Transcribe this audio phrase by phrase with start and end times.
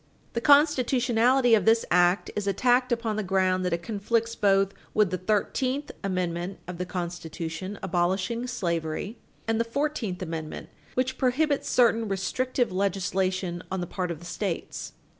[0.33, 5.11] The constitutionality of this act is attacked upon the ground that it conflicts both with
[5.11, 12.07] the Thirteenth Amendment of the Constitution, abolishing slavery, and the Fourteenth Amendment, which prohibits certain
[12.07, 14.93] restrictive legislation on the part of the States.